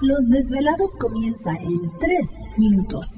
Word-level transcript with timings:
Los 0.00 0.28
desvelados 0.28 0.90
comienza 1.00 1.50
en 1.50 1.90
3 1.98 2.28
minutos. 2.56 3.17